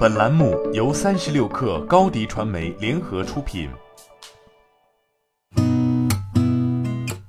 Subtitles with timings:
[0.00, 3.68] 本栏目由三十六氪高低传媒联合出品。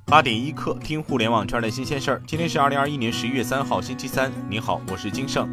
[0.05, 2.24] 八点一刻，听互联网圈的新鲜事儿。
[2.26, 4.32] 今天是二零二一年十一月三号，星期三。
[4.50, 5.46] 你好，我是金盛。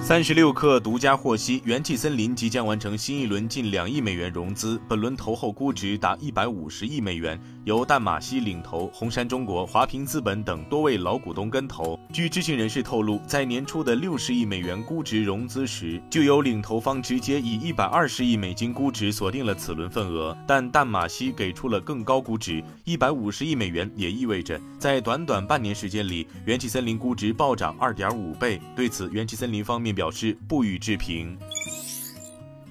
[0.00, 11.96] 三十六氪独家获悉，元气森林即将完成新一轮近两亿美元融资，本轮投后估值达一百五十亿美元，由淡马锡领投，红杉中国、华平资本等多位老股东跟投。
[12.12, 28.60] 据知情人士透露，在年初的六十亿美元估值融资时，就有领投方直接以一百二十亿美金估值锁定了此轮份额，但淡马锡给出了更高估值，一百五十亿美元，也意味着在短短半年时间里，元气森林估值暴涨二点五倍。
[28.74, 29.92] 对此，元气森林方面。
[29.92, 31.36] 表示不予置评。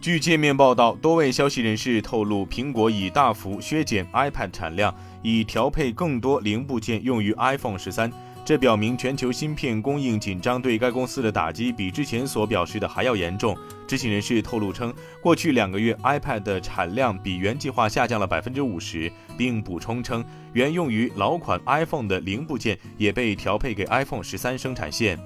[0.01, 8.11] 据界面报道，多位消息人士透露，苹果已大幅削减 iPad 产量，以调配更多零部件用于 iPhone 十三。
[8.43, 13.55] 这表明全球芯片供应紧张对该公司的打击比之前所表示的还要严重。
[13.87, 25.19] 知情人士透露称，过去两个月 iPad 的产量比原计划下降了百分之五十，并补充称，原用于老款 iPhone 的零部件也被调配给 iPhone 十三生产线。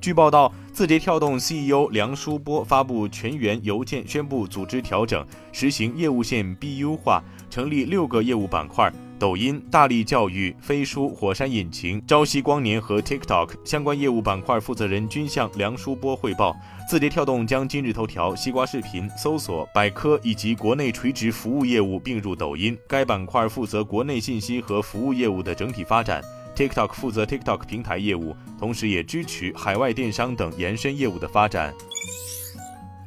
[0.00, 13.50] 据报道，字节跳动 CEO 梁书波发布全员邮件，宣布组织调整，实行业务线 BU 化，成立六个业务板块：抖音、大力教育、飞书、火山引擎、朝夕光年和 TikTok。
[13.64, 16.56] 相关业务板块负责人均向梁书波汇报。
[16.90, 22.76] 字节跳动将今日头条、西瓜视频、搜索、百科以及国内垂直服务业务并入抖音。
[22.88, 26.20] 该板块负责国内信息和服务业务的整体发展。
[26.54, 31.74] TikTok 负责 TikTok 平台业务，同时也支持海外电商等延伸业务的发展。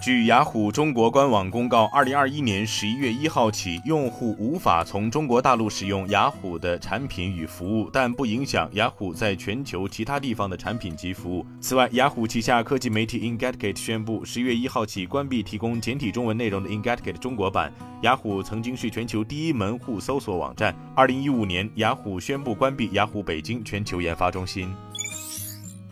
[0.08, 11.46] 据雅虎中国官网公告，二零二一年十一月一号起，用户无法从中国大陆使用雅虎的产品与服务，但不影响雅虎在全球其他地方的产品及服务。
[11.60, 17.70] 此外，雅虎旗下科技媒体 Engadget 宣布，十月一号起关闭提供简体中文内容的 Engadget 中国版。
[18.04, 20.74] 雅虎曾经是全球第一门户搜索网站。
[20.96, 24.74] 二零一五年，雅虎宣布关闭雅虎北京全球研发中心。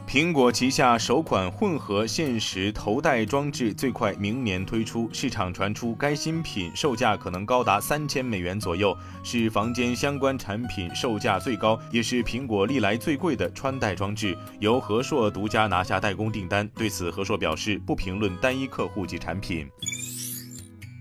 [0.08, 16.66] 苹果旗下首款混合现实头戴装置最快明年推出，市场传出该新品售价可能高达三千美元左右，是房间相关产品售价最高，也是苹果历来最贵的穿戴装置，由和硕独家拿下代工订单。
[16.76, 19.68] 对此，和硕表示不评论单一客户及产品。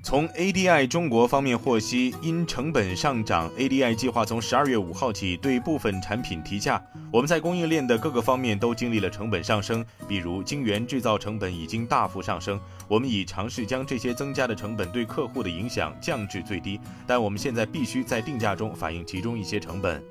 [0.05, 6.81] 从 ADI 中国方面获悉，因成本上涨，ADI 计划从十二月五号起对部分产品提价。
[7.11, 12.61] 我们在供应链的各个方面都经历了成本上升，比如晶圆制造成本已经大幅上升。
[12.87, 20.05] 我们已尝试将这些增加的成本对客户的影响降至最低，但我们现在必须在定价中反映其中一些成本。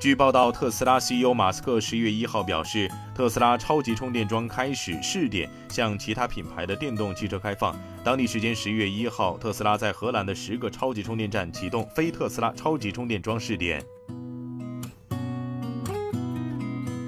[0.00, 7.76] 据报道，特斯拉 CEO 马斯克十一月一号表示，特斯拉超级充电桩开始试点，向其他品牌的电动汽车开放。
[8.02, 13.84] 当地时间十一月一号，特斯拉在荷兰的十个超级充电站启动非特斯拉超级充电桩试点。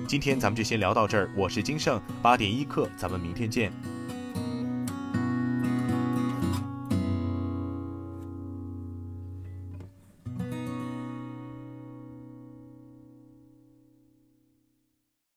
[0.07, 3.73] 今天咱们就先聊到这儿，我是金盛八点一刻，咱们明天见。